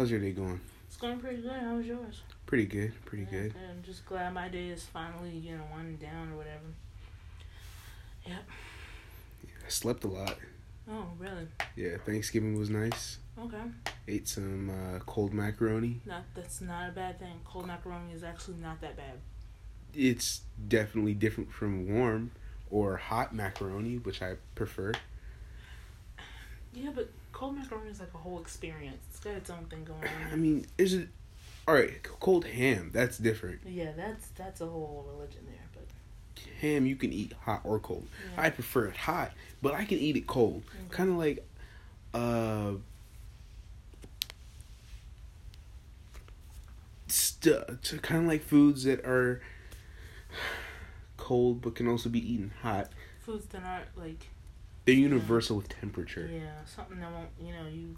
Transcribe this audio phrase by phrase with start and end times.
[0.00, 0.58] How's your day going?
[0.86, 1.60] It's going pretty good.
[1.60, 2.22] How was yours?
[2.46, 2.94] Pretty good.
[3.04, 3.54] Pretty Yeah, good.
[3.70, 6.64] I'm just glad my day is finally, you know, winding down or whatever.
[8.26, 8.42] Yep.
[9.44, 10.38] I slept a lot.
[10.90, 11.48] Oh, really?
[11.76, 13.18] Yeah, Thanksgiving was nice.
[13.38, 13.60] Okay.
[14.08, 16.00] Ate some uh, cold macaroni.
[16.06, 17.38] Not that's not a bad thing.
[17.44, 19.18] Cold macaroni is actually not that bad.
[19.92, 22.30] It's definitely different from warm
[22.70, 24.94] or hot macaroni, which I prefer.
[26.72, 28.98] Yeah, but cold macaroni is like a whole experience.
[29.10, 30.32] It's got its own thing going on.
[30.32, 31.08] I mean, is it
[31.68, 32.02] all right?
[32.02, 33.60] Cold ham, that's different.
[33.66, 35.64] Yeah, that's that's a whole religion there.
[35.74, 38.06] But Ham you can eat hot or cold.
[38.34, 38.42] yeah.
[38.42, 39.32] I prefer it hot,
[39.62, 40.62] but I can eat it cold.
[40.86, 40.96] Okay.
[40.96, 41.46] Kind of like,
[42.14, 42.72] uh,
[47.08, 49.40] st- kind of like foods that are
[51.16, 52.88] cold but can also be eaten hot.
[53.20, 54.28] foods that aren't like
[54.84, 56.28] They're universal with temperature.
[56.32, 57.96] yeah something that won't you know you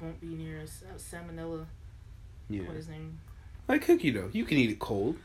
[0.00, 1.66] won't be near uh, salmonella.
[2.50, 2.62] Yeah.
[2.90, 3.18] Name?
[3.68, 5.16] Like cookie dough, you can eat it cold.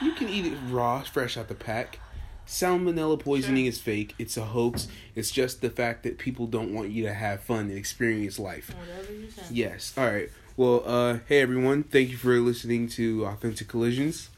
[0.00, 1.98] You can eat it raw, fresh out the pack.
[2.46, 3.68] Salmonella poisoning Sure.
[3.70, 4.14] is fake.
[4.18, 4.86] It's a hoax.
[5.14, 8.74] It's just the fact that people don't want you to have fun and experience life.
[8.78, 9.42] Whatever you say.
[9.50, 9.94] Yes.
[9.96, 10.30] All right.
[10.56, 11.82] Well, uh, hey everyone.
[11.82, 14.28] Thank you for listening to Authentic Collisions.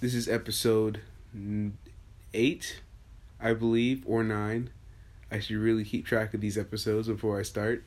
[0.00, 1.00] This is episode
[2.34, 2.80] eight,
[3.40, 4.70] I believe, or nine.
[5.30, 7.84] I should really keep track of these episodes before I start.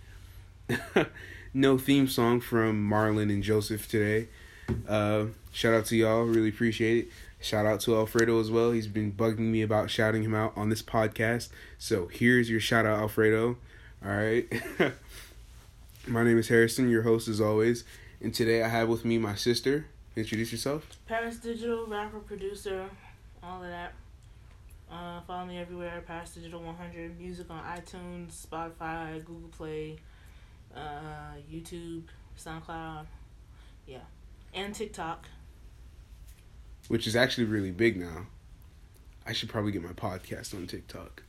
[1.53, 4.27] no theme song from Marlon and Joseph today.
[4.87, 6.23] Uh, shout out to y'all.
[6.23, 7.11] Really appreciate it.
[7.39, 8.71] Shout out to Alfredo as well.
[8.71, 11.49] He's been bugging me about shouting him out on this podcast.
[11.77, 13.57] So here's your shout out, Alfredo.
[14.03, 14.45] All right.
[16.07, 17.83] My name is Harrison, your host as always,
[18.21, 19.87] and today I have with me my sister.
[20.15, 20.87] Introduce yourself.
[21.05, 22.85] Paris Digital, rapper, producer,
[23.43, 23.93] all of that.
[24.91, 26.01] Uh, follow me everywhere.
[26.05, 27.19] Paris Digital 100.
[27.19, 29.97] Music on iTunes, Spotify, Google Play,
[30.75, 32.03] uh, YouTube,
[32.39, 33.05] SoundCloud.
[33.85, 33.99] Yeah.
[34.53, 35.25] And TikTok.
[36.87, 38.27] which is actually really big now.
[39.25, 41.23] I should probably get my podcast on TikTok.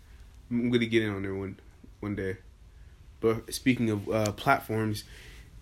[0.50, 1.58] I'm gonna get in on there one
[2.00, 2.36] one day.
[3.20, 5.02] But speaking of uh, platforms,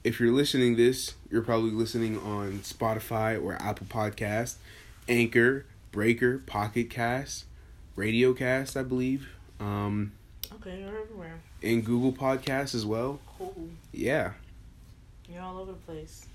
[0.04, 4.56] if you're listening this, you're probably listening on Spotify or Apple Podcast,
[5.08, 7.46] Anchor, Breaker, Pocket Cast,
[7.96, 9.26] Radio Cast, I believe,
[9.60, 10.12] um,
[10.54, 11.40] Okay, you're everywhere.
[11.62, 13.20] and Google Podcasts as well.
[13.38, 13.68] Cool.
[13.92, 14.32] Yeah.
[15.28, 16.26] You're all over the place.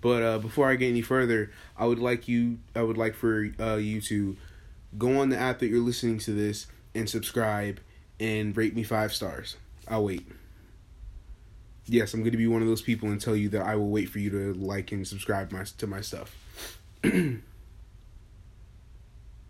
[0.00, 3.48] But uh, before I get any further, I would like you I would like for
[3.58, 4.36] uh, you to
[4.96, 7.80] go on the app that you're listening to this and subscribe
[8.20, 9.56] and rate me five stars.
[9.88, 10.26] I'll wait.
[11.86, 13.88] Yes, I'm going to be one of those people and tell you that I will
[13.90, 16.36] wait for you to like and subscribe my to my stuff.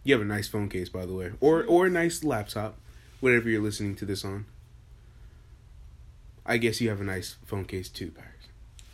[0.09, 2.77] you have a nice phone case, by the way, or or a nice laptop,
[3.21, 4.47] whatever you're listening to this on.
[6.47, 8.33] I guess you have a nice phone case too, Paris.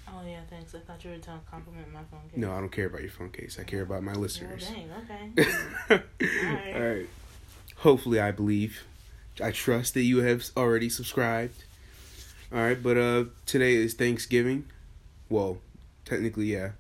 [0.09, 0.75] Oh, yeah, thanks.
[0.75, 2.39] I thought you were trying to compliment my phone case.
[2.39, 3.59] No, I don't care about your phone case.
[3.61, 4.69] I care about my Well, listeners.
[4.69, 6.03] dang, okay.
[6.77, 7.07] All right.
[7.79, 8.83] Hopefully, I believe.
[9.43, 11.65] I trust that you have already subscribed.
[12.53, 14.65] All right, but uh, today is Thanksgiving.
[15.29, 15.59] Well,
[16.05, 16.71] technically, yeah.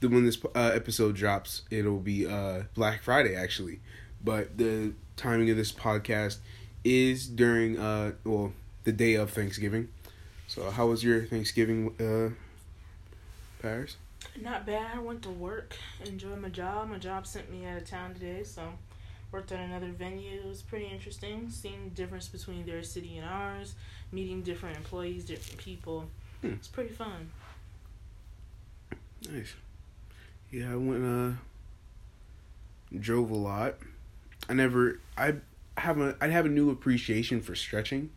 [0.00, 3.80] The when this uh, episode drops, it'll be uh Black Friday actually,
[4.24, 6.38] but the timing of this podcast
[6.84, 8.52] is during uh well
[8.84, 9.88] the day of Thanksgiving.
[10.46, 12.34] So, how was your Thanksgiving, uh,
[13.62, 13.96] Paris?
[14.40, 14.96] Not bad.
[14.96, 16.88] I went to work, enjoyed my job.
[16.88, 18.62] My job sent me out of town today, so
[19.30, 20.40] worked at another venue.
[20.40, 23.74] It was pretty interesting, seeing the difference between their city and ours,
[24.10, 26.06] meeting different employees, different people.
[26.40, 26.54] Hmm.
[26.54, 27.30] It's pretty fun.
[29.30, 29.54] Nice.
[30.50, 31.32] Yeah, I went uh
[32.98, 33.76] drove a lot.
[34.48, 35.34] I never I
[35.76, 38.10] have a I have a new appreciation for stretching.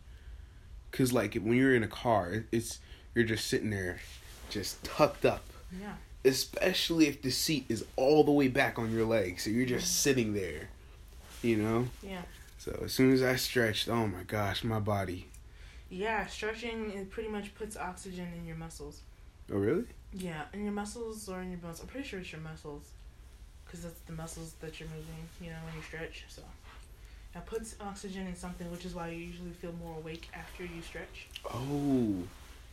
[0.92, 2.80] Cuz like when you're in a car, it's
[3.14, 4.00] you're just sitting there
[4.50, 5.44] just tucked up.
[5.80, 5.96] Yeah.
[6.26, 9.40] Especially if the seat is all the way back on your leg.
[9.40, 10.70] So you're just sitting there.
[11.42, 11.88] You know?
[12.02, 12.22] Yeah.
[12.58, 15.28] So as soon as I stretched, oh my gosh, my body.
[15.90, 19.02] Yeah, stretching it pretty much puts oxygen in your muscles.
[19.52, 19.86] Oh really?
[20.16, 21.80] Yeah, in your muscles or in your bones.
[21.82, 22.84] I'm pretty sure it's your muscles,
[23.66, 25.28] because that's the muscles that you're moving.
[25.42, 26.26] You know when you stretch.
[26.28, 26.44] So,
[27.36, 30.82] it puts oxygen in something, which is why you usually feel more awake after you
[30.82, 31.28] stretch.
[31.46, 32.16] Oh.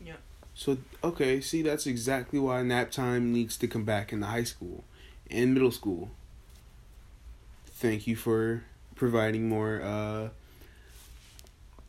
[0.05, 0.15] Yeah.
[0.55, 4.45] So okay, see that's exactly why nap time needs to come back in the high
[4.45, 4.85] school
[5.31, 6.11] and middle school.
[7.67, 8.65] Thank you for
[8.97, 10.29] providing more uh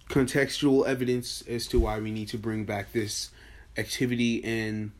[0.09, 3.31] contextual evidence as to why we need to bring back this
[3.77, 4.91] activity and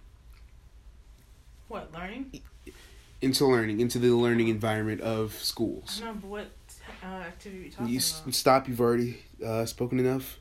[1.71, 2.41] What learning?
[3.21, 5.99] into learning, into the learning environment of schools.
[5.99, 6.47] don't know, but what
[7.03, 8.33] uh, activity are you talking You s- about?
[8.33, 8.67] stop.
[8.67, 10.39] You've already uh, spoken enough.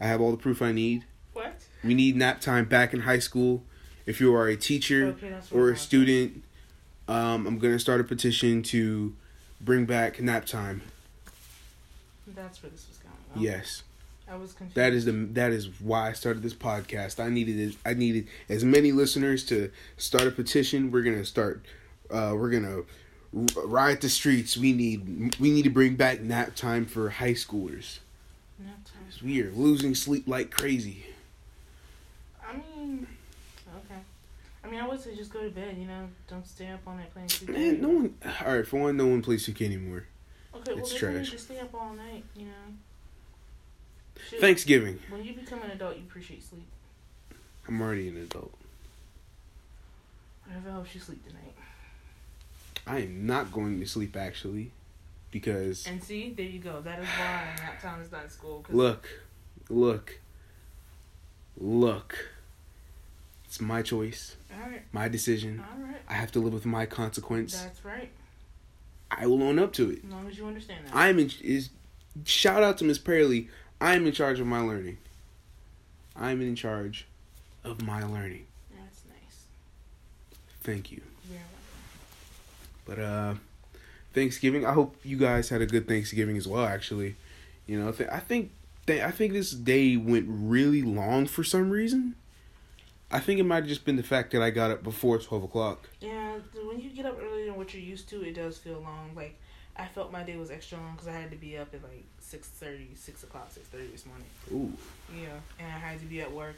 [0.00, 1.04] I have all the proof I need.
[1.34, 1.54] What?
[1.84, 3.62] We need nap time back in high school.
[4.06, 6.42] If you are a teacher Okay, or a student,
[7.06, 9.14] um, I'm gonna start a petition to
[9.60, 10.82] bring back nap time.
[12.26, 13.44] That's where this was going.
[13.44, 13.82] Yes,
[14.28, 14.76] I was confused.
[14.76, 17.22] that is the that is why I started this podcast.
[17.22, 17.76] I needed.
[17.84, 20.90] I needed as many listeners to start a petition.
[20.90, 21.64] We're gonna start.
[22.10, 22.78] Uh, we're gonna
[23.36, 24.56] r- riot the streets.
[24.56, 27.98] We need we need to bring back nap time for high schoolers.
[28.58, 28.92] Nap time.
[29.24, 31.06] We are losing sleep like crazy.
[32.46, 33.06] I mean,
[33.68, 34.00] okay.
[34.64, 35.76] I mean, I would say just go to bed.
[35.78, 37.48] You know, don't stay up all night playing 2K.
[37.48, 38.14] Man, no one.
[38.44, 40.04] All right, for one, no one plays 2K anymore.
[40.54, 41.30] Okay, it's you trash.
[41.30, 42.24] to stay up all night.
[42.34, 42.74] You know.
[44.40, 44.98] Thanksgiving.
[45.08, 46.66] When you become an adult, you appreciate sleep.
[47.68, 48.52] I'm already an adult.
[50.46, 51.54] Whatever helps you sleep tonight.
[52.86, 54.70] I am not going to sleep actually,
[55.32, 56.80] because And see, there you go.
[56.80, 58.64] That is why nap time is not in school.
[58.70, 59.08] look,
[59.68, 60.20] look,
[61.58, 62.30] look.
[63.46, 64.82] It's my choice, All right.
[64.92, 65.64] my decision.
[65.72, 65.96] All right.
[66.08, 67.60] I have to live with my consequence.
[67.60, 68.10] That's right.
[69.10, 70.00] I will own up to it.
[70.04, 70.94] As long as you understand that.
[70.94, 71.30] I'm in.
[71.42, 71.70] Is
[72.24, 73.48] shout out to Miss Pearly.
[73.80, 74.98] I'm in charge of my learning.
[76.14, 77.06] I'm in charge
[77.64, 78.46] of my learning.
[78.70, 79.44] That's nice.
[80.62, 81.02] Thank you.
[81.30, 81.38] Well.
[82.86, 83.34] But uh,
[84.14, 84.64] Thanksgiving.
[84.64, 86.64] I hope you guys had a good Thanksgiving as well.
[86.64, 87.16] Actually,
[87.66, 88.50] you know, th- I think
[88.86, 92.14] th- I think this day went really long for some reason.
[93.10, 95.44] I think it might have just been the fact that I got up before twelve
[95.44, 95.88] o'clock.
[96.00, 99.10] Yeah, when you get up earlier than what you're used to, it does feel long.
[99.14, 99.38] Like
[99.78, 102.04] I felt my day was extra long because I had to be up at like
[102.22, 104.26] 6.30, 6 o'clock, six thirty this morning.
[104.52, 104.72] Ooh,
[105.14, 105.28] Yeah,
[105.58, 106.56] and I had to be at work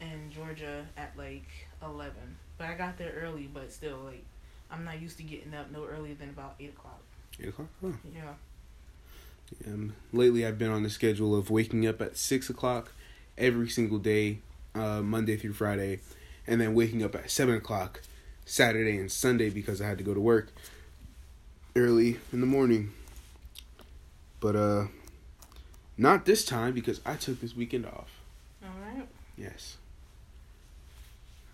[0.00, 1.46] in Georgia at like
[1.82, 2.36] eleven.
[2.58, 4.24] But I got there early, but still, like
[4.70, 7.00] I'm not used to getting up no earlier than about eight o'clock.
[7.40, 7.68] eight o'clock.
[7.82, 7.92] Huh.
[8.14, 8.32] Yeah.
[9.66, 12.92] Um, lately, I've been on the schedule of waking up at six o'clock
[13.38, 14.40] every single day,
[14.74, 16.00] uh, Monday through Friday,
[16.46, 18.02] and then waking up at seven o'clock
[18.44, 20.52] Saturday and Sunday because I had to go to work
[21.76, 22.92] early in the morning.
[24.40, 24.86] But uh,
[25.96, 28.10] not this time because I took this weekend off.
[28.64, 29.06] All right.
[29.36, 29.76] Yes,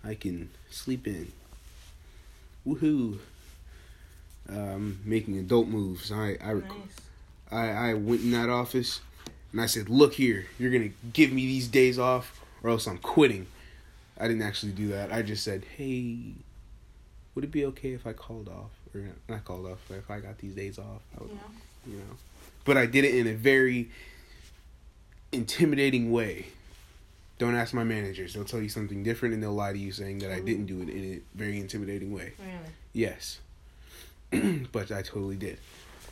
[0.03, 1.31] I can sleep in.
[2.65, 3.19] Woohoo!
[4.49, 6.11] Um, making adult moves.
[6.11, 6.97] I I rec- Nice.
[7.51, 9.01] I, I went in that office
[9.51, 12.87] and I said, Look here, you're going to give me these days off or else
[12.87, 13.47] I'm quitting.
[14.19, 15.11] I didn't actually do that.
[15.11, 16.33] I just said, Hey,
[17.35, 18.71] would it be okay if I called off?
[19.27, 21.01] Not called off, but if I got these days off?
[21.17, 21.37] I would, Yeah.
[21.87, 22.17] you know.
[22.65, 23.89] But I did it in a very
[25.31, 26.47] intimidating way.
[27.39, 28.33] Don't ask my managers.
[28.33, 30.45] They'll tell you something different and they'll lie to you saying that I mm-hmm.
[30.45, 32.33] didn't do it in a very intimidating way.
[32.39, 32.73] Really.
[32.93, 33.39] Yes.
[34.71, 35.57] but I totally did.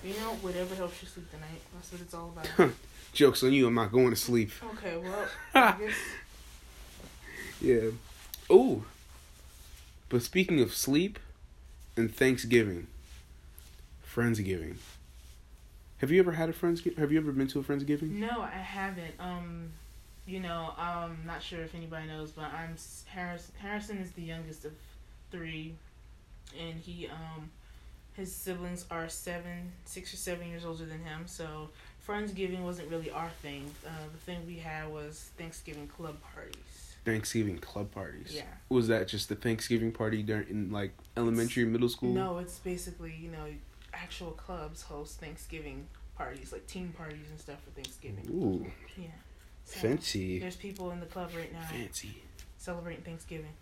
[0.04, 1.62] You know, whatever helps you sleep tonight.
[1.74, 2.72] That's what it's all about.
[3.14, 4.52] Joke's on you, I'm not going to sleep.
[4.74, 4.98] okay.
[4.98, 5.96] Well, I guess.
[7.62, 7.92] Yeah.
[8.50, 8.84] Oh.
[10.10, 11.20] But speaking of sleep
[11.98, 12.88] and Thanksgiving,
[14.14, 14.76] Friendsgiving.
[15.98, 16.98] Have you ever had a Friendsgiving?
[16.98, 18.12] Have you ever been to a Friendsgiving?
[18.12, 19.14] No, I haven't.
[19.20, 19.70] Um,
[20.26, 23.52] you know, I'm not sure if anybody knows, but I'm s- Harris.
[23.58, 24.74] Harrison is the youngest of
[25.32, 25.76] three,
[26.60, 27.50] and he um,
[28.14, 31.24] his siblings are seven, six or seven years older than him.
[31.28, 31.70] So
[32.08, 33.70] Friendsgiving wasn't really our thing.
[33.86, 36.96] Uh, the thing we had was Thanksgiving club parties.
[37.06, 38.32] Thanksgiving club parties.
[38.34, 38.44] Yeah.
[38.70, 42.14] Was that just the Thanksgiving party during in like elementary, middle school?
[42.14, 43.46] No, it's basically you know
[43.94, 45.88] actual clubs host Thanksgiving
[46.18, 48.26] parties, like team parties and stuff for Thanksgiving.
[48.30, 48.66] Ooh,
[49.02, 49.08] Yeah.
[49.64, 52.24] So, fancy, There's people in the club right now fancy.
[52.58, 53.54] celebrating Thanksgiving.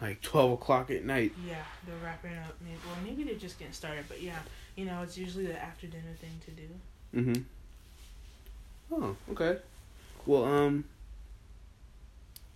[0.00, 1.32] Like twelve o'clock at night.
[1.46, 1.54] Yeah,
[1.86, 2.54] they're wrapping up.
[2.60, 4.38] Maybe, well, maybe they're just getting started, but yeah,
[4.76, 6.68] you know, it's usually the after dinner thing to do.
[7.14, 7.42] Mm-hmm.
[8.92, 9.58] Oh, okay.
[10.26, 10.84] Well, um,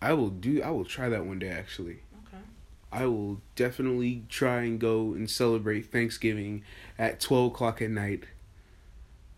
[0.02, 0.62] I will do.
[0.62, 1.48] I will try that one day.
[1.48, 2.42] Actually, Okay.
[2.92, 6.62] I will definitely try and go and celebrate Thanksgiving
[6.98, 8.24] at twelve o'clock at night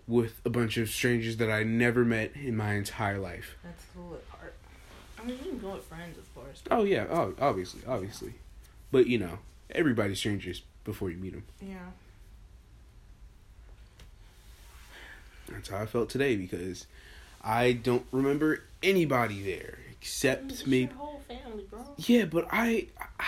[0.07, 3.57] with a bunch of strangers that I never met in my entire life.
[3.63, 4.55] That's the lit part.
[5.21, 6.63] I mean, you can go with friends, of course.
[6.71, 8.35] Oh yeah, oh, obviously, obviously,
[8.91, 9.39] but you know,
[9.71, 11.45] everybody's strangers before you meet them.
[11.63, 11.77] Yeah.
[15.59, 16.87] That's how I felt today because
[17.43, 20.93] I don't remember anybody there except It's maybe.
[20.95, 21.81] whole family, bro.
[21.99, 22.87] Yeah, but I.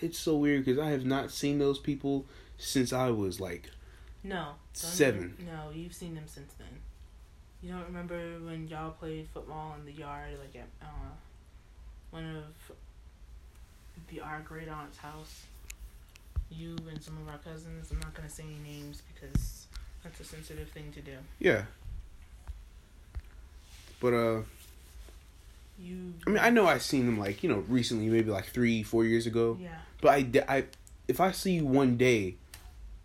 [0.00, 2.24] It's so weird because I have not seen those people
[2.56, 3.68] since I was like.
[4.22, 4.50] No.
[4.72, 5.34] Seven.
[5.40, 6.68] even- no, you've seen them since then.
[7.60, 11.10] You don't remember when y'all played football in the yard, like at uh,
[12.12, 12.76] one of
[14.08, 15.46] the our great aunt's house?
[16.48, 17.90] You and some of our cousins.
[17.90, 19.57] I'm not gonna say any names because
[20.08, 21.12] that's a sensitive thing to do.
[21.38, 21.64] Yeah.
[24.00, 24.42] But uh.
[25.78, 26.14] you.
[26.26, 29.04] I mean, I know I've seen them like you know recently, maybe like three, four
[29.04, 29.58] years ago.
[29.60, 29.70] Yeah.
[30.00, 30.64] But I I
[31.08, 32.36] if I see you one day,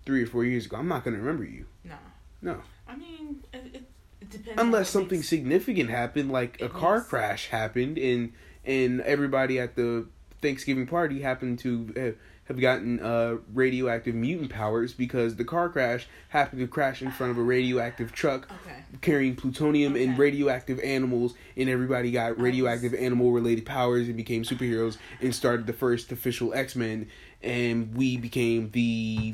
[0.05, 1.65] three or four years ago, I'm not gonna remember you.
[1.83, 1.95] No.
[2.41, 2.61] No.
[2.87, 3.83] I mean, it,
[4.21, 4.61] it, depends.
[4.61, 8.33] Unless something makes- significant happened, like a car makes- crash happened, and
[8.65, 10.05] and everybody at the
[10.41, 12.15] Thanksgiving party happened to have,
[12.45, 17.31] have gotten uh, radioactive mutant powers because the car crash happened to crash in front
[17.31, 18.75] of a radioactive truck Okay.
[19.01, 24.97] carrying plutonium and radioactive animals, and everybody got radioactive animal related powers and became superheroes
[25.21, 27.07] and started the first official X Men,
[27.41, 29.33] and we became the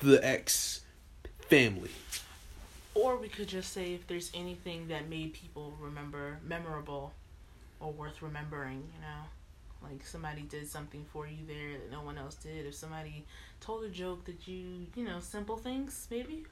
[0.00, 0.80] the X
[1.48, 1.90] family.
[2.94, 7.12] Or we could just say if there's anything that made people remember memorable
[7.80, 9.22] or worth remembering, you know?
[9.82, 12.66] Like somebody did something for you there that no one else did.
[12.66, 13.24] If somebody
[13.60, 16.44] told a joke that you, you know, simple things maybe.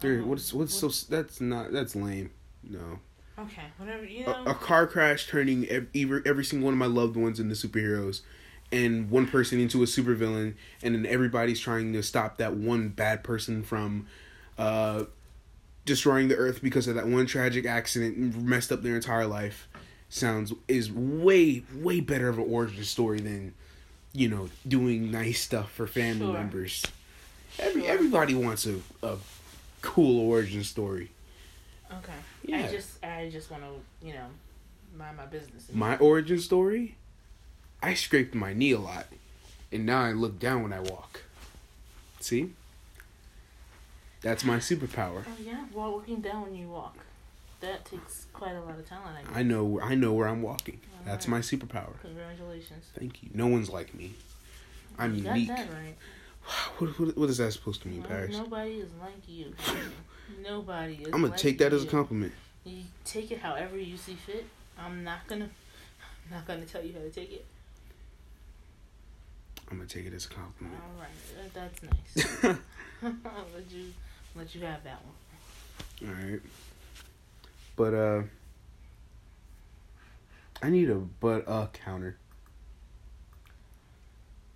[0.00, 2.30] Dude, Um, what's what's what- so that's not that's lame.
[2.64, 2.98] No,
[3.38, 4.44] Okay, whatever you know.
[4.46, 7.54] a, a car crash turning ev- every every single one of my loved ones into
[7.54, 8.20] superheroes,
[8.70, 13.22] and one person into a supervillain, and then everybody's trying to stop that one bad
[13.24, 14.06] person from,
[14.58, 15.04] uh,
[15.84, 19.68] destroying the earth because of that one tragic accident and messed up their entire life.
[20.14, 23.54] Sounds is way way better of an origin story than,
[24.12, 26.34] you know, doing nice stuff for family Sure.
[26.34, 26.84] members.
[27.58, 27.90] Every Sure.
[27.90, 29.16] everybody wants a a
[29.80, 31.10] cool origin story.
[31.90, 32.12] okay.
[32.44, 32.58] Yeah.
[32.66, 34.26] I just I just want to, you know,
[34.94, 35.70] mind my business.
[35.72, 36.96] My origin story,
[37.82, 39.06] I scraped my knee a lot,
[39.72, 41.22] and now I look down when I walk.
[42.20, 42.52] See?
[44.20, 45.24] That's my superpower.
[45.26, 46.98] Oh yeah, while looking down when you walk.
[47.62, 49.16] That takes quite a lot of talent.
[49.16, 49.30] I guess.
[49.36, 50.80] I know I know where I'm walking.
[51.04, 51.94] That's my superpower.
[52.02, 52.86] Congratulations.
[52.98, 53.30] Thank you.
[53.34, 54.14] No one's like me.
[54.98, 55.48] I'm you unique.
[55.48, 55.96] got that right.
[56.78, 58.36] What, what, what is that supposed to mean, Well, Paris?
[58.36, 59.54] Nobody is like you.
[60.42, 61.06] Nobody is.
[61.06, 62.32] I'm gonna like take that as a compliment.
[62.64, 64.44] You take it however you see fit.
[64.76, 65.44] I'm not gonna.
[65.44, 67.44] I'm not gonna tell you how to take it.
[69.70, 70.80] I'm gonna take it as a compliment.
[70.82, 72.44] All right, that's nice.
[73.02, 73.92] I'll let you
[74.34, 76.10] let you have that one.
[76.10, 76.40] All right.
[77.76, 78.22] But uh,
[80.62, 82.16] I need a but uh counter.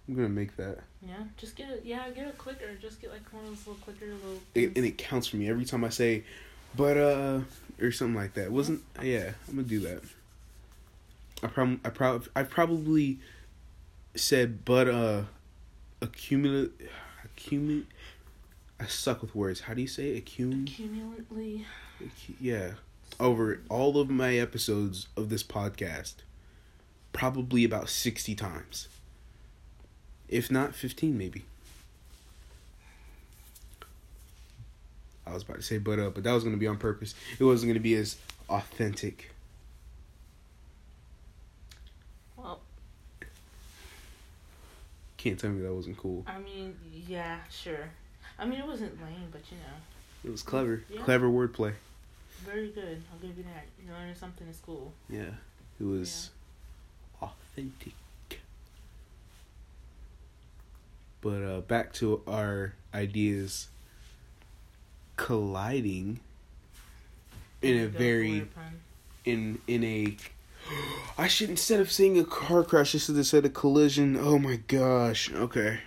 [0.08, 0.78] I'm gonna make that.
[1.02, 1.82] Yeah, just get it.
[1.84, 2.74] yeah, get a clicker.
[2.80, 4.40] Just get like one of those little clicker little.
[4.54, 6.24] it, and it counts for me every time I say,
[6.76, 7.40] but uh,
[7.80, 8.52] or something like that.
[8.52, 9.32] Wasn't yeah?
[9.48, 10.02] I'm gonna do that.
[11.42, 13.18] I prob I prob I probably
[14.14, 15.22] said but uh,
[16.00, 16.70] accumulate
[17.24, 17.86] accumulate.
[18.78, 19.60] I suck with words.
[19.60, 20.26] How do you say it?
[20.26, 20.66] Accum?
[20.66, 21.64] Cumulatively,
[21.98, 22.72] accu- Yeah,
[23.18, 26.14] over all of my episodes of this podcast,
[27.12, 28.88] probably about sixty times.
[30.28, 31.44] If not fifteen, maybe.
[35.26, 37.14] I was about to say but uh, but that was gonna be on purpose.
[37.38, 38.16] It wasn't gonna be as
[38.48, 39.30] authentic.
[42.36, 42.60] well,
[45.16, 46.24] Can't tell me that wasn't cool.
[46.28, 46.76] I mean,
[47.08, 47.90] yeah, sure.
[48.38, 50.84] I mean, it wasn't lame, but you know, It was clever.
[50.90, 51.02] Yeah.
[51.02, 51.72] Clever wordplay.
[52.44, 53.02] Very good.
[53.12, 53.66] I'll give you that.
[53.84, 54.92] You learned something in school.
[55.08, 55.30] Yeah.
[55.80, 56.30] It was
[57.22, 57.94] authentic.
[61.20, 63.68] But uh back to our ideas
[65.16, 66.20] colliding
[67.62, 68.46] in a very
[69.24, 70.16] in in a
[71.18, 74.16] I should instead of saying a car crash, I should have said a collision.
[74.16, 75.32] Oh my gosh.
[75.32, 75.80] Okay.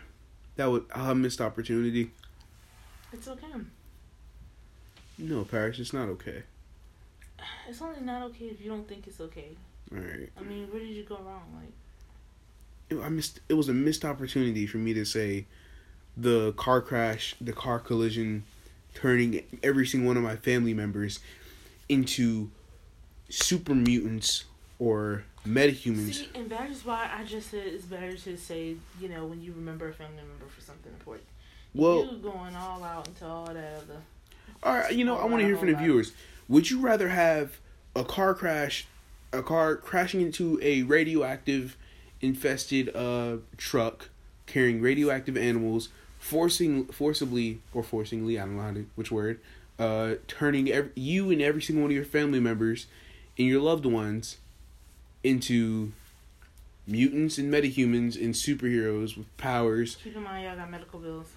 [0.56, 2.12] That would a missed opportunity.
[3.13, 3.48] It's okay.
[5.20, 6.44] No, Paris, it's not okay.
[7.68, 9.50] It's only not okay if you don't think it's okay.
[9.94, 10.30] Alright.
[10.38, 11.44] I mean, where did you go wrong?
[12.92, 15.46] Like, I missed it was a missed opportunity for me to say
[16.18, 18.44] the car crash, the car collision
[18.94, 21.20] turning every single one of my family members
[21.88, 22.50] into
[23.30, 24.46] super mutants
[24.80, 26.14] or metahumans.
[26.16, 29.42] see, and that is why I just said it's better to say, you know, when
[29.42, 31.28] you remember a family member for something important.
[31.74, 34.02] Well, you going all out into all that other.
[34.63, 36.12] All right, you know, I Whole want to hear from the viewers.
[36.48, 37.60] Would you rather have
[37.96, 38.88] a car crash,
[39.32, 41.77] a car crashing into a radioactive
[42.22, 44.10] infested uh truck
[44.46, 45.89] carrying radioactive animals,
[46.20, 49.39] forcing forcibly or forcingly, I don't know how to, which word,
[49.77, 52.88] uh turning ev you and every single one of your family members
[53.38, 54.38] and your loved ones
[55.24, 55.91] into
[56.86, 61.27] mutants and metahumans and superheroes with powers Keep in mind, y'all got medical bills.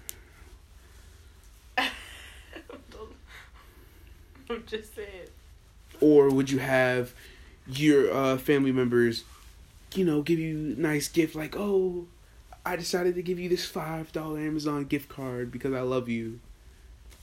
[4.53, 5.27] I'm just saying.
[6.01, 7.13] or would you have
[7.67, 9.23] your uh, family members,
[9.95, 12.05] you know, give you nice gift like, oh,
[12.65, 16.39] I decided to give you this five dollar Amazon gift card because I love you,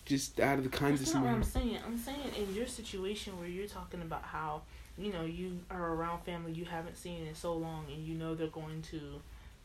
[0.04, 1.78] just out of the kindness That's of not what I'm saying.
[1.86, 4.62] I'm saying in your situation where you're talking about how
[4.98, 8.34] you know you are around family you haven't seen in so long, and you know
[8.34, 9.00] they're going to,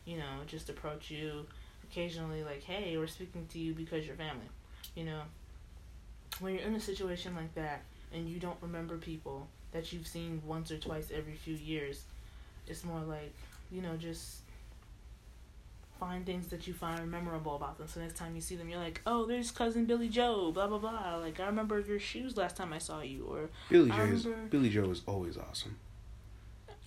[0.04, 1.46] you know, just approach you
[1.84, 4.48] occasionally like, hey, we're speaking to you because you're family,
[4.94, 5.20] you know.
[6.40, 10.42] When you're in a situation like that and you don't remember people that you've seen
[10.46, 12.02] once or twice every few years,
[12.66, 13.32] it's more like,
[13.70, 14.40] you know, just
[15.98, 17.88] find things that you find memorable about them.
[17.88, 20.78] So next time you see them, you're like, oh, there's cousin Billy Joe, blah blah
[20.78, 21.16] blah.
[21.16, 24.68] Like I remember your shoes last time I saw you, or Billy Joe is Billy
[24.68, 25.76] Joe is always awesome.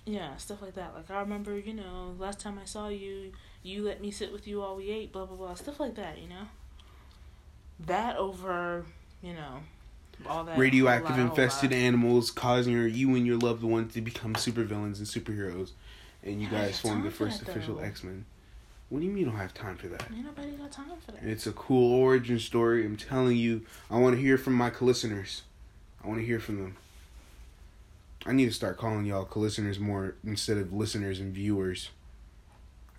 [0.06, 0.94] yeah, stuff like that.
[0.96, 3.32] Like I remember, you know, last time I saw you,
[3.64, 6.20] you let me sit with you while we ate, blah blah blah, stuff like that.
[6.20, 6.48] You know,
[7.88, 8.86] that over,
[9.22, 9.60] you know,
[10.28, 14.34] all that radioactive lot, infested animals causing your, you and your loved ones to become
[14.34, 15.72] supervillains and superheroes,
[16.24, 17.80] and you I guys formed the first that, official.
[17.80, 18.26] X Men.
[18.90, 20.04] What do you mean you don't have time for that?
[20.12, 21.22] Ain't nobody got time for that.
[21.22, 22.84] And it's a cool origin story.
[22.84, 25.44] I'm telling you, I want to hear from my listeners.
[26.04, 26.78] I want to hear from them.
[28.26, 31.90] I need to start calling y'all listeners more instead of listeners and viewers.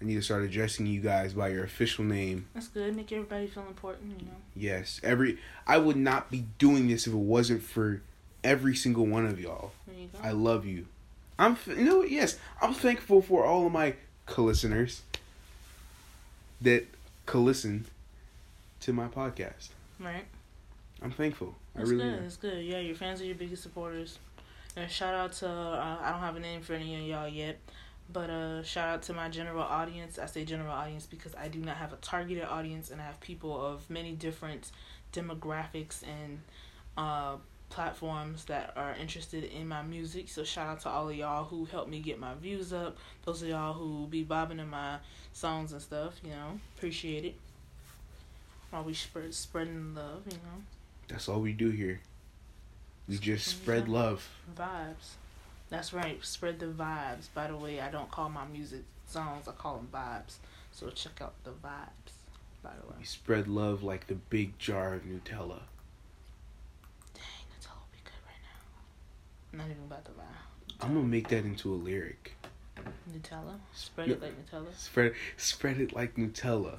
[0.00, 2.47] I need to start addressing you guys by your official name.
[2.54, 2.97] That's good.
[2.97, 4.19] Make everybody feel important.
[4.19, 4.33] You know.
[4.57, 8.00] Yes, every I would not be doing this if it wasn't for
[8.42, 9.73] every single one of y'all.
[9.87, 10.19] There you go.
[10.23, 10.87] I love you.
[11.38, 13.95] I'm you know yes, I'm thankful for all of my
[14.26, 15.02] co-listeners
[16.61, 16.87] that
[17.33, 17.87] listen
[18.80, 19.69] to my podcast.
[20.00, 20.25] right.
[21.02, 21.54] I'm thankful.
[21.75, 22.14] That's I really good.
[22.14, 22.23] am.
[22.25, 22.64] That's good.
[22.64, 24.19] Yeah, your fans are your biggest supporters.
[24.76, 27.59] And shout out to uh, I don't have a name for any of y'all yet,
[28.12, 30.19] but uh, shout out to my general audience.
[30.19, 33.21] I say general audience because I do not have a targeted audience, and I have
[33.21, 34.71] people of many different
[35.12, 36.40] demographics and
[36.97, 37.37] uh,
[37.69, 40.29] platforms that are interested in my music.
[40.29, 42.99] So shout out to all of y'all who helped me get my views up.
[43.25, 44.99] Those of y'all who be bobbing in my
[45.33, 46.21] songs and stuff.
[46.23, 47.35] You know, appreciate it.
[48.71, 50.62] While we spread spreading love, you know.
[51.09, 52.00] That's all we do here.
[53.09, 54.29] We just spread love.
[54.57, 55.17] Vibes.
[55.71, 56.23] That's right.
[56.25, 57.29] Spread the vibes.
[57.33, 59.47] By the way, I don't call my music songs.
[59.49, 60.37] I call them vibes.
[60.73, 62.13] So check out the vibes.
[62.63, 65.61] By the way, We spread love like the big jar of Nutella.
[67.15, 69.59] dang, Nutella will be good right now.
[69.59, 70.25] Not even about to lie.
[70.80, 72.37] I'm gonna make that into a lyric.
[73.11, 73.59] Nutella.
[73.75, 74.15] Spread Yeah.
[74.15, 74.75] it like Nutella.
[74.76, 76.78] Spread spread it like Nutella.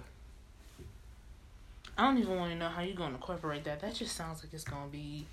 [1.97, 3.80] I don't even want to know how you're gonna incorporate that.
[3.82, 5.27] That just sounds like it's gonna be.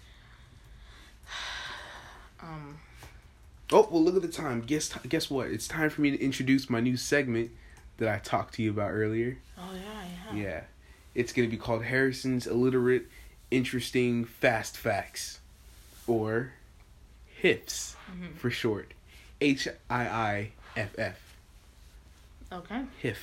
[2.40, 2.78] Um.
[3.70, 4.62] Oh well, look at the time.
[4.62, 5.48] Guess guess what?
[5.48, 7.50] It's time for me to introduce my new segment
[7.98, 9.38] that I talked to you about earlier.
[9.58, 10.42] Oh yeah, yeah.
[10.42, 10.60] Yeah,
[11.14, 13.06] it's gonna be called Harrison's illiterate,
[13.50, 15.40] interesting fast facts,
[16.06, 16.52] or
[17.42, 18.36] HIFs Mhm.
[18.36, 18.94] for short.
[19.40, 21.20] H I I F F.
[22.50, 22.82] Okay.
[23.02, 23.18] HIF.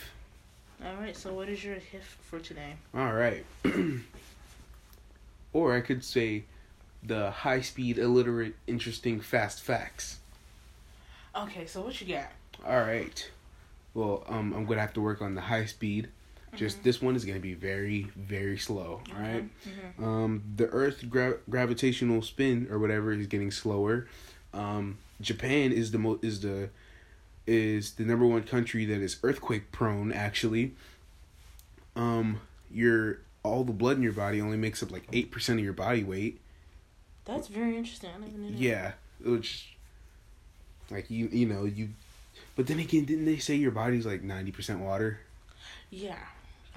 [0.84, 1.18] All right.
[1.18, 2.76] So what is your hif for today?
[2.94, 3.44] All right.
[5.54, 6.44] or I could say
[7.02, 10.20] the high speed, illiterate, interesting, fast facts.
[11.36, 11.66] Okay.
[11.66, 12.32] So what you got?
[12.66, 13.30] All right.
[13.94, 16.10] Well, um, I'm gonna have to work on the high speed.
[16.56, 19.02] Just this one is gonna be very, very slow.
[19.14, 19.44] All right.
[20.00, 20.02] Mhm.
[20.04, 24.08] Um, the Earth gra- gravitational spin or whatever is getting slower.
[24.54, 26.70] Um, Japan is the mo- is the
[27.46, 30.12] is the number one country that is earthquake prone.
[30.14, 30.74] Actually,
[31.96, 32.40] um,
[32.72, 35.74] your all the blood in your body only makes up like eight percent of your
[35.74, 36.40] body weight.
[37.26, 38.12] That's very interesting.
[38.16, 38.58] I never knew that.
[38.58, 38.92] Yeah,
[39.24, 39.75] which
[40.92, 41.90] like you you know you,
[42.56, 45.20] but then again, didn't they say your body's like ninety percent water?
[45.90, 46.18] Yeah.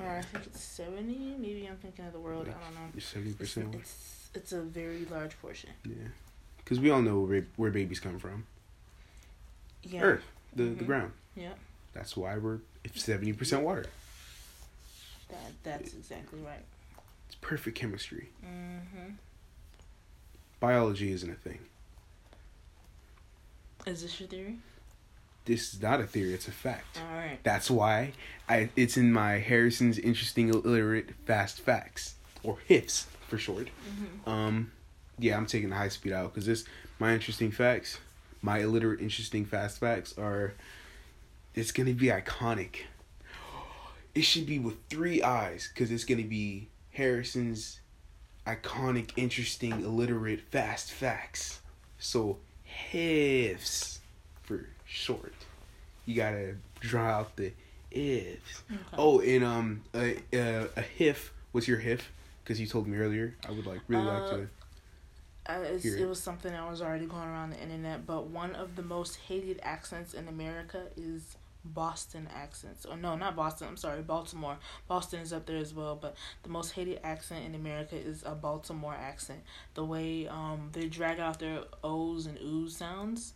[0.01, 1.35] Or I think it's 70.
[1.41, 2.47] Maybe I'm thinking of the world.
[2.49, 3.01] I don't know.
[3.01, 5.71] Seventy It's, percent it's, it's a very large portion.
[5.85, 5.95] Yeah,
[6.59, 8.47] because we all know where where babies come from.
[9.83, 10.03] Yeah.
[10.03, 10.87] Earth, the the Mhm.
[10.87, 11.13] ground.
[11.35, 11.53] Yeah.
[11.95, 12.59] That's why we're
[12.95, 13.87] seventy percent water.
[15.29, 16.65] That That's exactly right.
[17.27, 18.29] It's perfect chemistry.
[18.45, 19.15] Mm-hmm.
[20.61, 21.59] Biology isn't a thing.
[23.87, 24.59] Is this your theory?
[25.45, 27.01] This is not a theory, it's a fact.
[27.01, 27.39] All right.
[27.43, 28.13] That's why
[28.49, 32.17] I it's in my Harrison's Interesting Illiterate Fast Facts.
[32.43, 33.69] Or HIFs for short.
[33.69, 34.31] Mm-hmm.
[34.31, 34.73] Um
[35.19, 36.65] yeah, I'm taking the high speed out because this
[36.99, 37.99] my interesting facts,
[38.43, 40.53] my illiterate interesting fast facts are
[41.55, 42.81] it's gonna be iconic.
[44.15, 47.81] It should be with three eyes because it's gonna be Harrison's
[48.47, 51.61] iconic, interesting, illiterate fast facts.
[51.99, 52.39] So
[52.93, 53.99] HIFs
[54.43, 55.33] for short.
[56.07, 57.53] You gotta draw out the
[57.91, 58.63] ifs.
[58.71, 58.81] Okay.
[58.97, 61.33] Oh, and um, a a, a HIF.
[61.53, 62.11] What's your HIF?
[62.43, 63.35] Because you told me earlier.
[63.47, 64.49] I would like really like Uh, to.
[65.51, 65.99] Uh, it's, Here.
[65.99, 69.17] it was something that was already going around the internet, but one of the most
[69.29, 72.87] hated accents in America is Boston accents.
[72.87, 73.69] Or no, not Boston.
[73.69, 74.59] I'm sorry, Baltimore.
[74.87, 78.35] Boston is up there as well, but the most hated accent in America is a
[78.35, 79.41] Baltimore accent.
[79.75, 83.35] The way um they drag out their O's and O's sounds.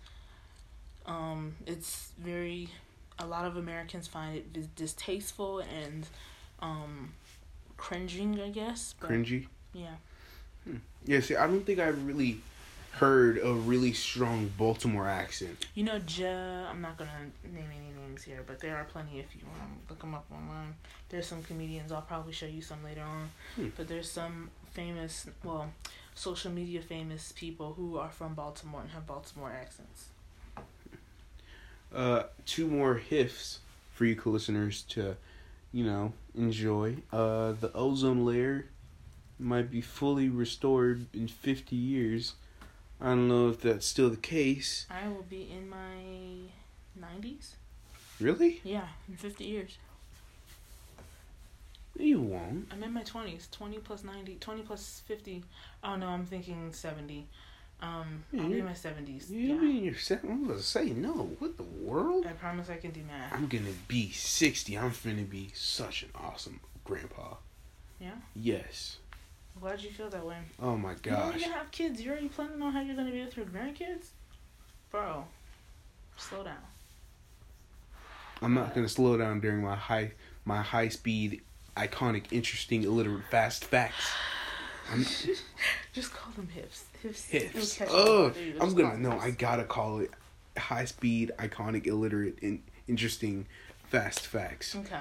[1.07, 2.69] Um, it's very.
[3.19, 6.07] A lot of Americans find it dis- distasteful and
[6.61, 7.13] um,
[7.77, 8.41] cringing.
[8.41, 8.95] I guess.
[9.01, 9.47] But, Cringy.
[9.75, 9.95] Yeah.
[11.05, 12.41] Yeah, see, I don't think I've really
[12.93, 15.67] heard a really strong Baltimore accent.
[15.75, 16.69] You know, Ja.
[16.71, 17.11] I'm not gonna
[17.45, 20.27] name any names here, but there are plenty if you want to look them up
[20.31, 20.75] online.
[21.09, 21.93] There's some comedians.
[21.93, 23.31] I'll probably show you some later on.
[23.57, 23.69] Hmm.
[23.77, 25.73] But there's some famous, well,
[26.15, 30.07] social media famous people who are from Baltimore and have Baltimore accents.
[31.95, 33.61] Uh, two more hiffs
[33.93, 35.17] for you listeners to,
[35.73, 36.97] you know, enjoy.
[37.13, 38.67] Uh, the ozone layer
[39.39, 42.35] might be fully restored in 50 years.
[43.03, 44.87] I don't know if that's still the case.
[44.88, 46.49] I will be in my
[47.01, 47.55] 90s.
[48.21, 48.61] Really?
[48.62, 49.77] Yeah, in 50 years.
[51.99, 52.69] You won't.
[52.73, 53.51] I'm in my 20s.
[53.51, 55.43] 20 plus 90, 20 plus 50.
[55.83, 57.27] Oh no, I'm thinking 70.
[57.81, 59.29] Um, Yeah, I'll be in my 70s.
[59.31, 59.55] You yeah.
[59.61, 61.33] mean you're se- I'm gonna say no.
[61.41, 62.25] What the world?
[62.27, 63.33] I promise I can do math.
[63.33, 64.79] I'm gonna be 60.
[64.79, 67.35] I'm finna be such an awesome grandpa.
[68.01, 68.12] Yeah?
[68.37, 68.99] Yes.
[69.61, 70.38] Glad you feel that way.
[70.61, 71.05] Oh my gosh.
[71.05, 71.41] You don't gosh.
[71.41, 72.01] even have kids.
[72.03, 74.07] You're already planning on how you're gonna be with your grandkids?
[74.91, 75.25] Bro,
[76.17, 76.57] slow down.
[78.41, 80.12] I'm not gonna slow down during my high
[80.45, 81.43] my high speed,
[81.77, 84.11] iconic, interesting, illiterate, fast facts.
[84.93, 85.05] I'm
[85.93, 86.85] Just call them hips.
[87.01, 87.25] Hips.
[87.27, 87.81] hips.
[87.81, 88.33] It'll Oh, on.
[88.33, 88.61] There you go.
[88.61, 89.11] I'm gonna call no.
[89.11, 90.11] them I gotta call it
[90.59, 93.47] high speed, iconic, illiterate, and interesting,
[93.91, 94.75] fast facts.
[94.75, 94.97] Okay.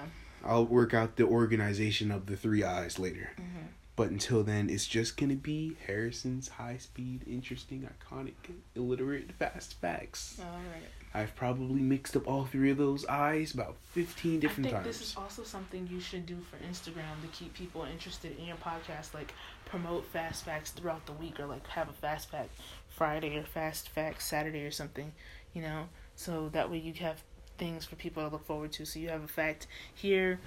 [0.46, 3.32] I'll work out the organization of the three eyes later.
[3.40, 3.51] Mhm.
[3.96, 8.34] But until then, it's just gonna be Harrison's high speed, interesting, iconic,
[8.76, 10.40] illiterate, fast facts.
[10.40, 10.88] All right.
[11.14, 14.74] I've probably mixed up all three of those eyes about fifteen different times.
[14.74, 15.00] I think times.
[15.00, 18.56] this is also something you should do for Instagram to keep people interested in your
[18.58, 19.14] podcast.
[19.14, 19.34] Like
[19.66, 22.52] promote fast facts throughout the week, or like have a fast fact
[22.88, 25.12] Friday or fast fact Saturday or something.
[25.54, 27.22] You know, so that way you have
[27.58, 28.86] things for people to look forward to.
[28.86, 30.40] So you have a fact here,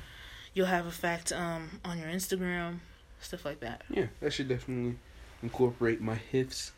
[0.54, 2.78] you'll have a fact um on your Instagram,
[3.24, 3.82] stuff like that.
[3.90, 4.96] Yeah, that should definitely
[5.42, 6.72] incorporate my hiffs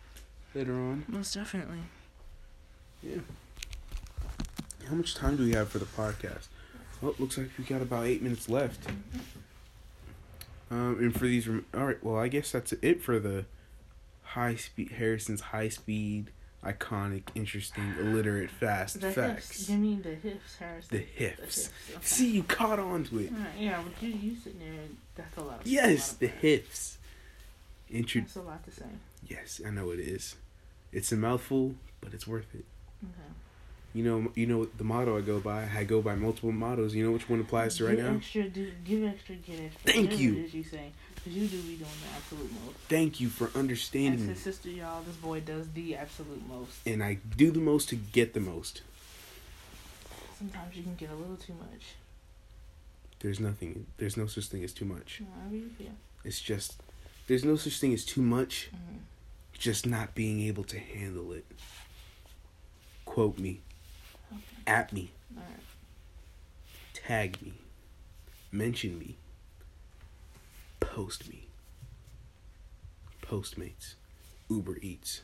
[0.54, 1.04] later on.
[1.08, 1.80] Most definitely.
[3.02, 3.18] Yeah.
[4.88, 6.46] How much time do we have for the podcast?
[7.02, 8.88] Oh, looks like we got about eight minutes left.
[10.70, 12.02] Um, and for these, all right.
[12.02, 13.44] Well, I guess that's it for the
[14.22, 16.30] high speed Harrison's high speed,
[16.72, 19.48] iconic, interesting, illiterate, fast The facts.
[19.48, 19.68] hips.
[19.68, 20.88] Give me the hips, Harrison.
[20.90, 21.70] The The hiffs.
[21.90, 21.98] Okay.
[22.02, 23.32] See, you caught on to it.
[23.58, 24.84] Yeah, but you you sitting there.
[25.14, 25.60] That's a lot.
[25.60, 26.98] Of, Yes, the lot of- hiffs.
[27.88, 28.20] Intro.
[28.22, 28.86] That's a lot to say.
[29.26, 30.36] Yes, I know it is.
[30.92, 32.64] It's a mouthful, but it's worth it.
[33.04, 33.32] Okay.
[33.96, 35.66] You know, you know the motto I go by.
[35.74, 36.94] I go by multiple mottos.
[36.94, 38.10] You know which one applies to right now?
[38.10, 38.16] give?
[38.18, 39.90] Extra, do, give extra, get extra.
[39.90, 40.34] Thank Whatever you.
[40.34, 40.92] It is you say,
[41.24, 42.76] you do be doing the absolute most.
[42.90, 44.34] Thank you for understanding me.
[44.34, 45.02] his sister, y'all.
[45.02, 46.86] This boy does the absolute most.
[46.86, 48.82] And I do the most to get the most.
[50.36, 51.94] Sometimes you can get a little too much.
[53.20, 53.86] There's nothing.
[53.96, 55.22] There's no such thing as too much.
[55.40, 55.92] However you feel.
[56.22, 56.82] It's just.
[57.28, 58.68] There's no such thing as too much.
[58.74, 58.98] Mhm.
[59.58, 61.46] Just not being able to handle it.
[63.06, 63.62] Quote me.
[64.66, 65.12] At me.
[65.34, 65.44] Right.
[66.92, 67.52] Tag me.
[68.50, 69.16] Mention me.
[70.80, 71.46] Post me.
[73.22, 73.94] Postmates.
[74.48, 75.22] Uber Eats.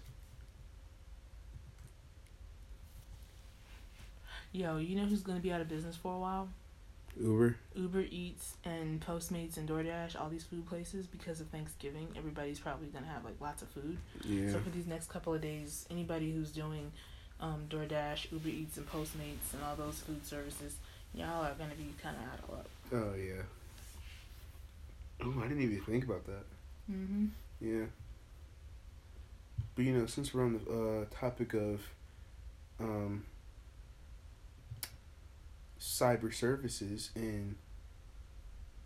[4.52, 6.48] Yo, you know who's gonna be out of business for a while?
[7.20, 7.56] Uber.
[7.74, 12.88] Uber Eats and Postmates and DoorDash, all these food places, because of Thanksgiving, everybody's probably
[12.88, 13.96] gonna have like lots of food.
[14.24, 14.52] Yeah.
[14.52, 16.92] So for these next couple of days, anybody who's doing
[17.42, 20.76] um, DoorDash, Uber Eats, and Postmates, and all those food services,
[21.14, 22.66] y'all are gonna be kind of out of luck.
[22.94, 23.42] Oh yeah.
[25.24, 26.44] Oh, I didn't even think about that.
[26.90, 27.26] Mm-hmm.
[27.60, 27.84] Yeah.
[29.74, 31.80] But you know, since we're on the uh, topic of
[32.80, 33.24] um,
[35.80, 37.56] cyber services and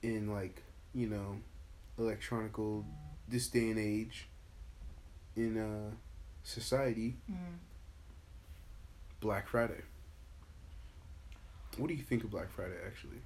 [0.03, 0.63] in like
[0.95, 1.39] you know
[1.99, 2.85] electronical
[3.29, 4.29] this day and age
[5.37, 5.95] in uh,
[6.45, 7.35] society, Mm.
[9.21, 9.83] Black Friday.
[11.77, 13.19] What do you think of Black Friday actually?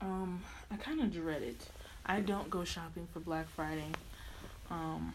[0.00, 1.60] Um, I kind of dread it.
[2.06, 3.90] I don't go shopping for Black Friday.
[4.70, 5.12] Um,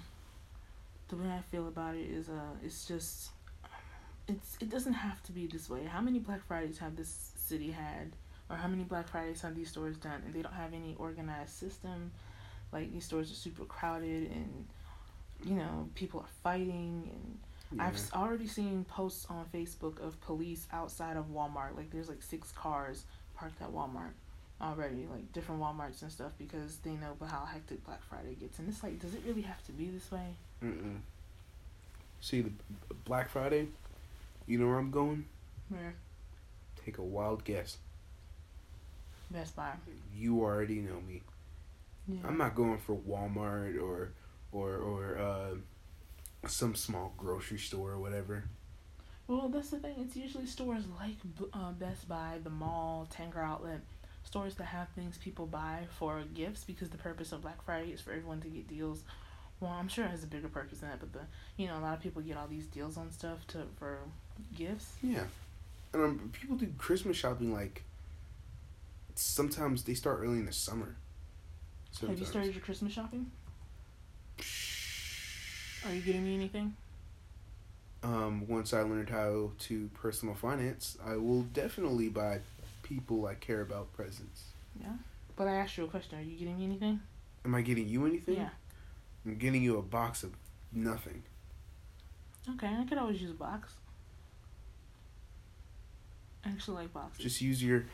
[1.10, 3.29] the way I feel about it is, uh, it's just,
[4.27, 5.84] it's it doesn't have to be this way.
[5.86, 8.12] How many Black Fridays have this city had,
[8.49, 11.51] or how many Black Fridays have these stores done, and they don't have any organized
[11.51, 12.12] system?
[12.71, 14.67] Like these stores are super crowded, and
[15.43, 17.38] you know people are fighting, and
[17.75, 17.88] Yeah.
[17.88, 21.75] s- already seen posts on Facebook of police outside of Walmart.
[21.75, 23.03] Like there's like six cars
[23.36, 24.13] parked at Walmart
[24.62, 28.60] already, like different Walmarts and stuff, because they know about how hectic Black Friday gets.
[28.60, 30.34] And it's like, does it really have to be this way?
[30.63, 30.97] Mm-mm.
[32.21, 32.51] See the
[33.05, 33.67] Black Friday.
[34.47, 35.25] You know where I'm going?
[35.69, 35.93] Where
[36.84, 37.77] Take a wild guess.
[39.32, 39.71] Best Buy.
[40.17, 41.21] You already know me.
[42.08, 42.17] Yeah.
[42.27, 44.12] I'm not going for Walmart or
[44.51, 45.55] or or uh,
[46.47, 48.45] some small grocery store or whatever.
[49.28, 49.95] Well, that's the thing.
[49.99, 51.15] It's usually stores like
[51.54, 53.82] uh, Best Buy, the mall, Tanger Outlet,
[54.23, 58.02] stores that have things people buy for gifts because the purpose of Black Friday is
[58.02, 59.04] for everyone to get deals.
[59.60, 61.19] Well, I'm sure it has a bigger purpose than that, but the
[61.58, 63.99] you know a lot of people get all these deals on stuff to for
[64.56, 64.93] gifts.
[65.04, 65.25] Yeah,
[65.93, 67.84] and um, people do Christmas shopping like.
[69.15, 70.95] Sometimes they start early in the summer.
[72.02, 73.30] Have you started your Christmas shopping?
[75.85, 76.75] Are you getting me anything?
[78.03, 82.39] Um, once I learned how to personal finance, I will definitely buy
[82.83, 84.43] people I care about presents.
[84.79, 84.93] Yeah.
[85.35, 86.17] But I asked you a question.
[86.19, 86.99] Are you getting me anything?
[87.45, 88.35] Am I getting you anything?
[88.35, 88.49] Yeah.
[89.25, 90.31] I'm getting you a box of
[90.71, 91.23] nothing.
[92.55, 93.73] Okay, I could always use a box.
[96.45, 97.21] I actually like boxes.
[97.23, 97.85] Just use your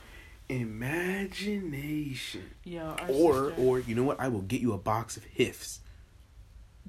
[0.50, 2.44] imagination.
[2.64, 2.96] yeah.
[3.10, 4.20] Or sister- or you know what?
[4.20, 5.80] I will get you a box of hiffs.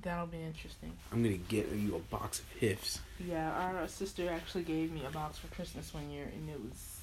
[0.02, 0.92] That'll be interesting.
[1.12, 3.00] I'm gonna get you a box of hiffs.
[3.18, 7.00] Yeah, our sister actually gave me a box for Christmas one year, and it was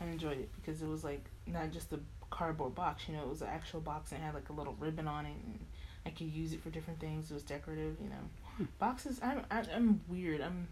[0.00, 3.04] I enjoyed it because it was like not just a cardboard box.
[3.08, 5.26] You know, it was an actual box and it had like a little ribbon on
[5.26, 5.58] it, and
[6.06, 7.30] I could use it for different things.
[7.30, 7.96] It was decorative.
[8.02, 8.24] You know,
[8.56, 8.64] Hmm.
[8.78, 9.20] boxes.
[9.22, 10.40] I'm I, I'm weird.
[10.40, 10.68] I'm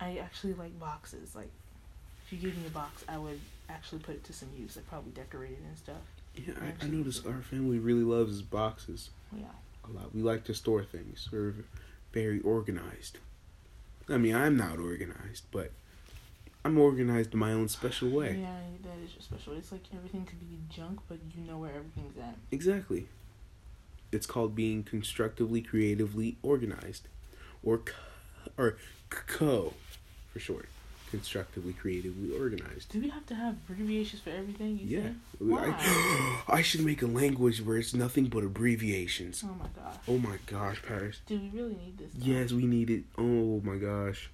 [0.00, 1.34] I actually like boxes.
[1.36, 1.50] Like
[2.26, 4.76] if you give me a box, I would actually put it to some use.
[4.76, 6.02] Like probably decorate it and stuff.
[6.34, 9.44] Yeah, I, I noticed our family really loves boxes Yeah.
[9.88, 10.14] A lot.
[10.14, 11.28] We like to store things.
[11.32, 11.54] We're
[12.12, 13.18] very organized.
[14.08, 15.72] I mean, I'm not organized, but
[16.64, 18.38] I'm organized in my own special way.
[18.40, 19.54] Yeah, that is just special.
[19.54, 22.36] It's like everything could be junk, but you know where everything's at.
[22.50, 23.06] Exactly.
[24.12, 27.08] It's called being constructively, creatively organized,
[27.62, 27.92] or c-
[28.56, 28.76] or
[29.12, 29.72] c- co,
[30.32, 30.68] for short.
[31.18, 32.90] Constructively, creatively organized.
[32.90, 34.80] Do we have to have abbreviations for everything?
[34.82, 35.02] You Yeah.
[35.02, 35.08] say?
[35.08, 36.42] I, Why?
[36.58, 39.44] I should make a language where it's nothing but abbreviations.
[39.46, 39.96] Oh my gosh.
[40.08, 41.20] Oh my gosh, Paris.
[41.26, 42.10] Do we really need this?
[42.14, 42.26] though?
[42.32, 43.04] Yes, we need it.
[43.16, 44.30] Oh my gosh.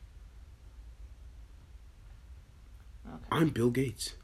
[3.06, 3.24] Okay.
[3.30, 4.14] I'm Bill Gates.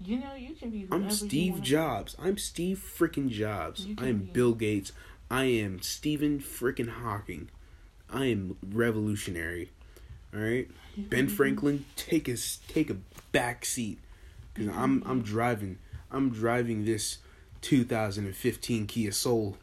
[0.00, 0.88] you know, you can be.
[0.90, 2.16] I'm Steve Jobs.
[2.18, 3.86] I'm Steve freaking Jobs.
[3.98, 4.90] I am be- Bill Gates.
[5.30, 7.50] I am Stephen freaking Hawking.
[8.10, 9.70] I am revolutionary.
[10.34, 12.96] All right, Ben Franklin, take a s- take a
[13.32, 13.98] back seat,
[14.54, 15.78] cause I'm I'm driving.
[16.10, 17.18] I'm driving this
[17.62, 19.56] 2015 Kia Soul.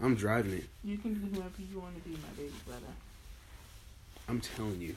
[0.00, 0.64] I'm driving it.
[0.82, 2.86] You can be whoever you want to be, my baby brother.
[4.28, 4.96] I'm telling you.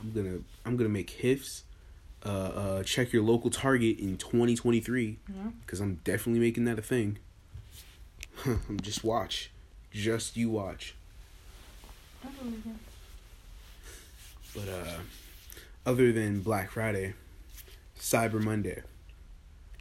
[0.00, 1.62] I'm gonna I'm gonna make HIFs.
[2.24, 5.34] Uh, uh, check your local Target in 2023 Yeah.
[5.64, 7.18] because I'm definitely making that a thing.
[8.82, 9.50] Just watch,
[9.92, 10.94] just you watch.
[12.24, 12.74] I believe you.
[14.58, 14.98] But uh,
[15.86, 17.14] other than Black Friday,
[17.98, 18.82] Cyber Monday,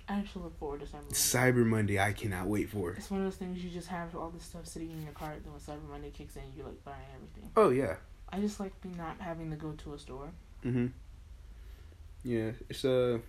[0.08, 1.14] I actually look forward to Cyber Monday.
[1.14, 2.92] Cyber Monday, I cannot wait for.
[2.92, 5.42] It's one of those things you just have all this stuff sitting in your cart.
[5.44, 7.52] Then when Cyber Monday kicks in, you like buying everything.
[7.56, 7.96] Oh yeah.
[8.32, 10.30] I just like be not having to go to a store.
[10.66, 10.92] Mhm.
[12.24, 13.20] Yeah, it's uh,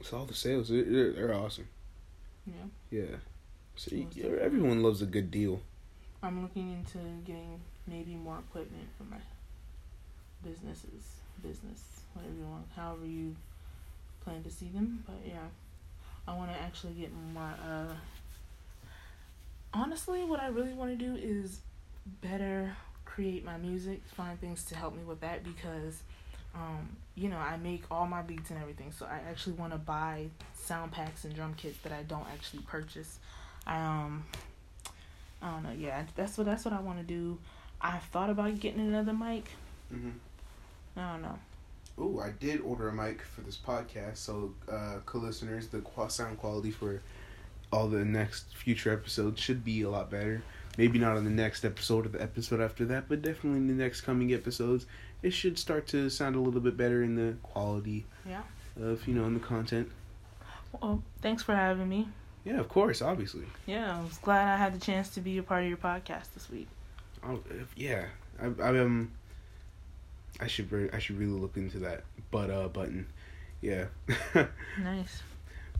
[0.00, 0.68] it's all the sales.
[0.68, 1.68] They're, they're, awesome.
[2.46, 2.54] Yeah.
[2.90, 3.16] Yeah.
[3.76, 4.44] So Most yeah, definitely.
[4.44, 5.60] everyone loves a good deal.
[6.22, 9.18] I'm looking into getting maybe more equipment for my
[10.44, 11.02] businesses,
[11.42, 11.82] business,
[12.14, 13.34] whatever you want, however you
[14.24, 15.02] plan to see them.
[15.06, 15.46] But yeah,
[16.28, 17.52] I want to actually get my.
[17.52, 17.94] Uh,
[19.72, 21.60] honestly, what I really want to do is
[22.22, 26.02] better create my music, find things to help me with that because.
[26.56, 29.78] Um, you know, I make all my beats and everything, so I actually want to
[29.78, 33.18] buy sound packs and drum kits that I don't actually purchase.
[33.66, 34.24] I um,
[35.42, 35.72] I don't know.
[35.76, 37.38] Yeah, that's what that's what I want to do.
[37.80, 39.46] I've thought about getting another mic.
[39.92, 40.12] Mhm.
[40.96, 41.38] I don't know.
[41.96, 46.70] Oh, I did order a mic for this podcast, so uh, co-listeners, the sound quality
[46.72, 47.02] for
[47.72, 50.42] all the next future episodes should be a lot better.
[50.76, 53.74] Maybe not on the next episode or the episode after that, but definitely in the
[53.74, 54.86] next coming episodes,
[55.22, 58.42] it should start to sound a little bit better in the quality Yeah.
[58.80, 59.90] of you know in the content.
[60.80, 62.08] Well, thanks for having me.
[62.44, 63.46] Yeah, of course, obviously.
[63.66, 66.34] Yeah, I was glad I had the chance to be a part of your podcast
[66.34, 66.66] this week.
[67.26, 67.40] Oh,
[67.76, 68.06] yeah,
[68.42, 69.12] I, I um,
[70.40, 73.06] I should re- I should really look into that but uh button.
[73.60, 73.86] Yeah.
[74.82, 75.22] Nice.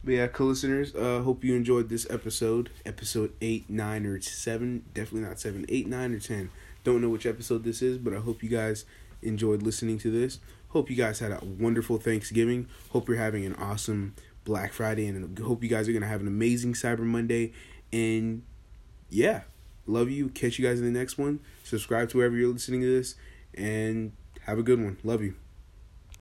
[0.05, 4.85] But yeah, co-listeners, uh, hope you enjoyed this episode, episode eight, nine, or seven.
[4.93, 6.51] Definitely not seven, eight, nine, or ten.
[6.85, 8.85] Don't know which episode this is, but I hope you guys
[9.23, 10.40] enjoyed listening to this.
[10.69, 12.69] Hope you guys had a wonderful Thanksgiving.
[12.90, 14.14] Hope you're having an awesome
[14.45, 17.53] Black Friday, and hope you guys are gonna have an amazing Cyber Monday.
[17.90, 18.43] And
[19.09, 19.43] yeah,
[19.87, 20.29] love you.
[20.29, 21.40] Catch you guys in the next one.
[21.62, 23.14] Subscribe to wherever you're listening to this,
[23.55, 24.12] and
[24.46, 24.96] have a good one.
[25.02, 25.35] Love you.